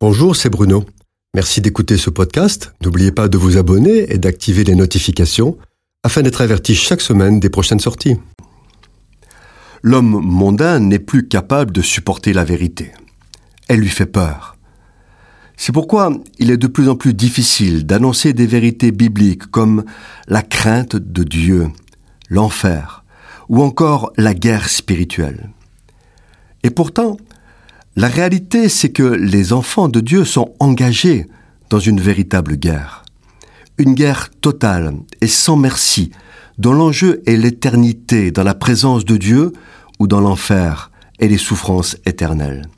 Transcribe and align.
Bonjour, 0.00 0.36
c'est 0.36 0.48
Bruno. 0.48 0.84
Merci 1.34 1.60
d'écouter 1.60 1.96
ce 1.96 2.08
podcast. 2.08 2.72
N'oubliez 2.84 3.10
pas 3.10 3.26
de 3.26 3.36
vous 3.36 3.56
abonner 3.56 4.12
et 4.12 4.18
d'activer 4.18 4.62
les 4.62 4.76
notifications 4.76 5.58
afin 6.04 6.22
d'être 6.22 6.40
averti 6.40 6.76
chaque 6.76 7.00
semaine 7.00 7.40
des 7.40 7.50
prochaines 7.50 7.80
sorties. 7.80 8.16
L'homme 9.82 10.20
mondain 10.22 10.78
n'est 10.78 11.00
plus 11.00 11.26
capable 11.26 11.72
de 11.72 11.82
supporter 11.82 12.32
la 12.32 12.44
vérité. 12.44 12.92
Elle 13.66 13.80
lui 13.80 13.88
fait 13.88 14.06
peur. 14.06 14.56
C'est 15.56 15.72
pourquoi 15.72 16.12
il 16.38 16.52
est 16.52 16.56
de 16.56 16.68
plus 16.68 16.88
en 16.88 16.94
plus 16.94 17.12
difficile 17.12 17.84
d'annoncer 17.84 18.32
des 18.32 18.46
vérités 18.46 18.92
bibliques 18.92 19.50
comme 19.50 19.84
la 20.28 20.42
crainte 20.42 20.94
de 20.94 21.24
Dieu, 21.24 21.70
l'enfer 22.28 23.04
ou 23.48 23.64
encore 23.64 24.12
la 24.16 24.34
guerre 24.34 24.68
spirituelle. 24.68 25.50
Et 26.62 26.70
pourtant, 26.70 27.16
la 27.98 28.06
réalité, 28.06 28.68
c'est 28.68 28.90
que 28.90 29.02
les 29.02 29.52
enfants 29.52 29.88
de 29.88 29.98
Dieu 29.98 30.24
sont 30.24 30.54
engagés 30.60 31.26
dans 31.68 31.80
une 31.80 32.00
véritable 32.00 32.54
guerre. 32.54 33.04
Une 33.76 33.94
guerre 33.94 34.30
totale 34.40 34.94
et 35.20 35.26
sans 35.26 35.56
merci, 35.56 36.12
dont 36.58 36.74
l'enjeu 36.74 37.20
est 37.26 37.36
l'éternité 37.36 38.30
dans 38.30 38.44
la 38.44 38.54
présence 38.54 39.04
de 39.04 39.16
Dieu 39.16 39.52
ou 39.98 40.06
dans 40.06 40.20
l'enfer 40.20 40.92
et 41.18 41.26
les 41.26 41.38
souffrances 41.38 41.96
éternelles. 42.06 42.68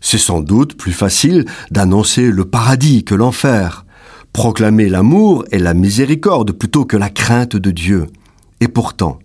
C'est 0.00 0.18
sans 0.18 0.40
doute 0.40 0.76
plus 0.76 0.92
facile 0.92 1.44
d'annoncer 1.72 2.30
le 2.30 2.44
paradis 2.44 3.02
que 3.02 3.16
l'enfer, 3.16 3.84
proclamer 4.32 4.88
l'amour 4.88 5.44
et 5.50 5.58
la 5.58 5.74
miséricorde 5.74 6.52
plutôt 6.52 6.84
que 6.84 6.96
la 6.96 7.10
crainte 7.10 7.56
de 7.56 7.72
Dieu. 7.72 8.06
Et 8.60 8.68
pourtant, 8.68 9.18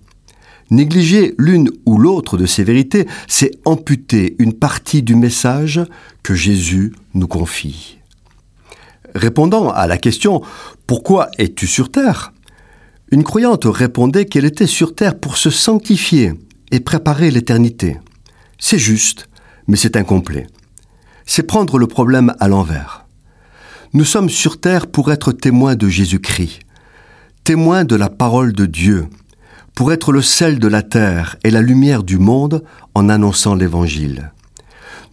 Négliger 0.69 1.33
l'une 1.37 1.69
ou 1.85 1.97
l'autre 1.97 2.37
de 2.37 2.45
ces 2.45 2.63
vérités, 2.63 3.07
c'est 3.27 3.51
amputer 3.65 4.35
une 4.39 4.53
partie 4.53 5.01
du 5.03 5.15
message 5.15 5.81
que 6.23 6.35
Jésus 6.35 6.93
nous 7.13 7.27
confie. 7.27 7.97
Répondant 9.15 9.69
à 9.69 9.87
la 9.87 9.97
question 9.97 10.41
Pourquoi 10.85 11.29
es-tu 11.37 11.67
sur 11.67 11.91
terre? 11.91 12.33
une 13.11 13.23
croyante 13.23 13.65
répondait 13.65 14.25
qu'elle 14.25 14.45
était 14.45 14.67
sur 14.67 14.93
terre 14.93 15.17
pour 15.17 15.37
se 15.37 15.49
sanctifier 15.49 16.33
et 16.71 16.79
préparer 16.79 17.31
l'éternité. 17.31 17.97
C'est 18.59 18.79
juste, 18.79 19.29
mais 19.67 19.77
c'est 19.77 19.95
incomplet. 19.95 20.47
C'est 21.25 21.43
prendre 21.43 21.77
le 21.77 21.87
problème 21.87 22.33
à 22.39 22.47
l'envers. 22.47 23.05
Nous 23.93 24.03
sommes 24.03 24.29
sur 24.29 24.59
terre 24.59 24.87
pour 24.87 25.11
être 25.11 25.31
témoins 25.31 25.75
de 25.75 25.87
Jésus-Christ, 25.87 26.59
témoins 27.43 27.85
de 27.85 27.95
la 27.95 28.09
parole 28.09 28.51
de 28.51 28.65
Dieu, 28.65 29.07
pour 29.77 29.93
être 29.93 30.11
le 30.11 30.23
sel 30.23 30.57
de 30.57 30.67
la 30.67 30.81
terre 30.81 31.35
et 31.43 31.51
la 31.51 31.61
lumière 31.61 32.01
du 32.01 32.17
monde 32.17 32.63
en 32.95 33.09
annonçant 33.09 33.53
l'Évangile. 33.53 34.31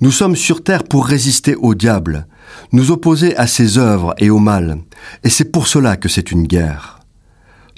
Nous 0.00 0.10
sommes 0.10 0.36
sur 0.36 0.64
terre 0.64 0.84
pour 0.84 1.04
résister 1.06 1.54
au 1.54 1.74
diable, 1.74 2.26
nous 2.72 2.90
opposer 2.90 3.36
à 3.36 3.46
ses 3.46 3.76
œuvres 3.76 4.14
et 4.16 4.30
au 4.30 4.38
mal, 4.38 4.78
et 5.22 5.28
c'est 5.28 5.52
pour 5.52 5.66
cela 5.66 5.98
que 5.98 6.08
c'est 6.08 6.32
une 6.32 6.46
guerre. 6.46 7.00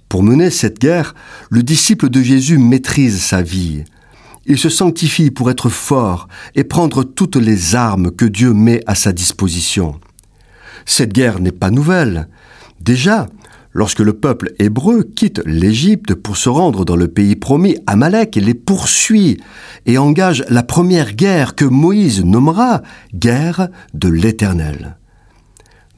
Pour 0.09 0.23
mener 0.23 0.49
cette 0.49 0.79
guerre, 0.79 1.17
le 1.51 1.65
disciple 1.65 2.09
de 2.09 2.23
Jésus 2.23 2.57
maîtrise 2.57 3.21
sa 3.21 3.43
vie. 3.43 3.83
Il 4.45 4.57
se 4.57 4.69
sanctifie 4.69 5.33
pour 5.33 5.51
être 5.51 5.69
fort 5.69 6.29
et 6.55 6.63
prendre 6.63 7.03
toutes 7.03 7.35
les 7.35 7.75
armes 7.75 8.13
que 8.13 8.27
Dieu 8.27 8.53
met 8.53 8.81
à 8.87 8.95
sa 8.95 9.13
disposition. 9.13 9.99
Cette 10.85 11.13
guerre 11.13 11.41
n'est 11.41 11.51
pas 11.51 11.71
nouvelle. 11.71 12.29
Déjà, 12.79 13.27
Lorsque 13.79 14.01
le 14.01 14.15
peuple 14.15 14.55
hébreu 14.59 15.03
quitte 15.03 15.43
l'Égypte 15.45 16.15
pour 16.15 16.39
se 16.39 16.49
rendre 16.49 16.87
dans 16.87 16.97
le 16.97 17.09
pays 17.09 17.37
promis, 17.37 17.77
Amalek 17.87 18.37
les 18.37 18.55
poursuit 18.55 19.37
et 19.85 19.99
engage 19.99 20.47
la 20.49 20.63
première 20.63 21.13
guerre 21.13 21.55
que 21.55 21.67
Moïse 21.67 22.25
nommera 22.25 22.81
guerre 23.15 23.69
de 23.93 24.09
l'Éternel. 24.09 24.97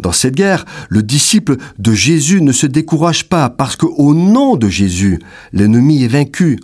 Dans 0.01 0.11
cette 0.11 0.35
guerre, 0.35 0.65
le 0.89 1.05
disciple 1.05 1.57
de 1.79 1.93
Jésus 1.93 2.43
ne 2.43 2.51
se 2.51 2.67
décourage 2.67 3.29
pas 3.29 3.49
parce 3.49 3.77
qu'au 3.77 4.13
nom 4.13 4.57
de 4.57 4.69
Jésus, 4.69 5.21
l'ennemi 5.53 6.03
est 6.03 6.09
vaincu. 6.09 6.59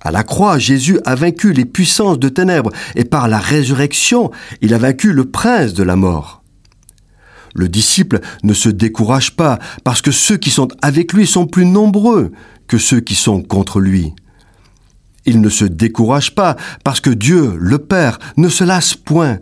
À 0.00 0.10
la 0.10 0.24
croix, 0.24 0.58
Jésus 0.58 0.98
a 1.04 1.14
vaincu 1.14 1.52
les 1.52 1.66
puissances 1.66 2.18
de 2.18 2.28
ténèbres 2.28 2.72
et 2.96 3.04
par 3.04 3.28
la 3.28 3.38
résurrection, 3.38 4.32
il 4.60 4.74
a 4.74 4.78
vaincu 4.78 5.12
le 5.12 5.26
prince 5.26 5.72
de 5.72 5.84
la 5.84 5.94
mort. 5.94 6.42
Le 7.56 7.70
disciple 7.70 8.20
ne 8.42 8.52
se 8.52 8.68
décourage 8.68 9.34
pas 9.34 9.58
parce 9.82 10.02
que 10.02 10.10
ceux 10.10 10.36
qui 10.36 10.50
sont 10.50 10.68
avec 10.82 11.14
lui 11.14 11.26
sont 11.26 11.46
plus 11.46 11.64
nombreux 11.64 12.30
que 12.68 12.76
ceux 12.76 13.00
qui 13.00 13.14
sont 13.14 13.42
contre 13.42 13.80
lui. 13.80 14.12
Il 15.24 15.40
ne 15.40 15.48
se 15.48 15.64
décourage 15.64 16.34
pas 16.34 16.56
parce 16.84 17.00
que 17.00 17.08
Dieu, 17.08 17.56
le 17.58 17.78
Père, 17.78 18.18
ne 18.36 18.50
se 18.50 18.62
lasse 18.62 18.94
point 18.94 19.38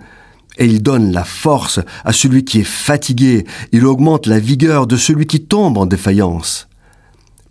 et 0.58 0.66
il 0.66 0.80
donne 0.80 1.10
la 1.10 1.24
force 1.24 1.80
à 2.04 2.12
celui 2.12 2.44
qui 2.44 2.60
est 2.60 2.64
fatigué, 2.64 3.44
il 3.72 3.84
augmente 3.84 4.28
la 4.28 4.38
vigueur 4.38 4.86
de 4.86 4.96
celui 4.96 5.26
qui 5.26 5.44
tombe 5.44 5.76
en 5.76 5.84
défaillance. 5.84 6.68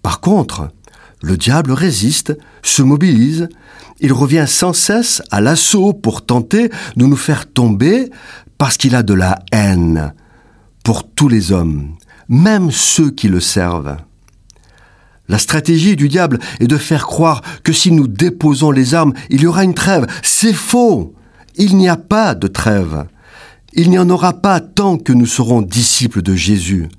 Par 0.01 0.21
contre, 0.21 0.69
le 1.21 1.35
diable 1.35 1.73
résiste, 1.73 2.37
se 2.61 2.81
mobilise, 2.81 3.49
il 3.99 4.13
revient 4.13 4.45
sans 4.47 4.71
cesse 4.71 5.21
à 5.29 5.41
l'assaut 5.41 5.91
pour 5.91 6.25
tenter 6.25 6.69
de 6.95 7.05
nous 7.05 7.17
faire 7.17 7.51
tomber 7.51 8.09
parce 8.57 8.77
qu'il 8.77 8.95
a 8.95 9.03
de 9.03 9.13
la 9.13 9.39
haine 9.51 10.13
pour 10.83 11.09
tous 11.09 11.29
les 11.29 11.51
hommes, 11.51 11.95
même 12.29 12.69
ceux 12.71 13.09
qui 13.09 13.27
le 13.27 13.39
servent. 13.39 13.97
La 15.29 15.39
stratégie 15.39 15.95
du 15.95 16.09
diable 16.09 16.39
est 16.59 16.67
de 16.67 16.77
faire 16.77 17.07
croire 17.07 17.41
que 17.63 17.71
si 17.71 17.91
nous 17.91 18.07
déposons 18.07 18.71
les 18.71 18.93
armes, 18.93 19.13
il 19.29 19.41
y 19.41 19.47
aura 19.47 19.63
une 19.63 19.73
trêve. 19.73 20.05
C'est 20.21 20.53
faux. 20.53 21.15
Il 21.55 21.77
n'y 21.77 21.87
a 21.87 21.95
pas 21.95 22.35
de 22.35 22.47
trêve. 22.47 23.05
Il 23.73 23.89
n'y 23.89 23.97
en 23.97 24.09
aura 24.09 24.33
pas 24.33 24.59
tant 24.59 24.97
que 24.97 25.13
nous 25.13 25.25
serons 25.25 25.61
disciples 25.61 26.21
de 26.21 26.35
Jésus. 26.35 26.89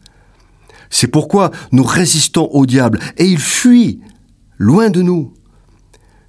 C'est 0.90 1.08
pourquoi 1.08 1.50
nous 1.70 1.84
résistons 1.84 2.48
au 2.52 2.66
diable 2.66 2.98
et 3.18 3.26
il 3.26 3.38
fuit 3.38 4.00
loin 4.58 4.90
de 4.90 5.02
nous. 5.02 5.34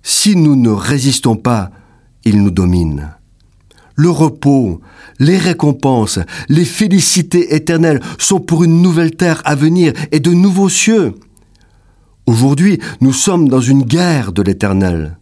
Si 0.04 0.36
nous 0.36 0.56
ne 0.56 0.70
résistons 0.70 1.36
pas, 1.36 1.72
il 2.26 2.44
nous 2.44 2.52
domine 2.52 3.16
le 3.96 4.10
repos, 4.10 4.82
les 5.20 5.38
récompenses, 5.38 6.20
les 6.50 6.66
félicités 6.66 7.56
éternelles 7.56 8.02
sont 8.18 8.40
pour 8.40 8.64
une 8.64 8.82
nouvelle 8.82 9.16
terre 9.16 9.42
à 9.46 9.56
venir 9.56 9.94
et 10.12 10.20
de 10.20 10.32
nouveaux 10.32 10.70
cieux. 10.70 11.16
Aujourd'hui, 12.26 12.80
nous 13.02 13.14
sommes 13.14 13.48
dans 13.48 13.62
une 13.62 13.84
guerre 13.84 14.32
de 14.32 14.42
l'éternel. 14.42 15.18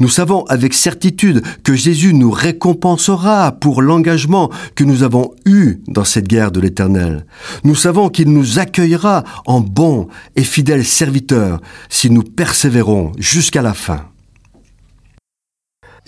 Nous 0.00 0.08
savons 0.08 0.44
avec 0.46 0.72
certitude 0.72 1.42
que 1.62 1.74
Jésus 1.74 2.14
nous 2.14 2.30
récompensera 2.30 3.52
pour 3.52 3.82
l'engagement 3.82 4.50
que 4.74 4.82
nous 4.82 5.02
avons 5.02 5.32
eu 5.44 5.80
dans 5.88 6.04
cette 6.04 6.26
guerre 6.26 6.52
de 6.52 6.60
l'éternel. 6.60 7.26
Nous 7.64 7.74
savons 7.74 8.08
qu'il 8.08 8.32
nous 8.32 8.58
accueillera 8.58 9.24
en 9.44 9.60
bons 9.60 10.08
et 10.36 10.42
fidèles 10.42 10.86
serviteurs 10.86 11.60
si 11.90 12.10
nous 12.10 12.22
persévérons 12.22 13.12
jusqu'à 13.18 13.60
la 13.60 13.74
fin. 13.74 14.06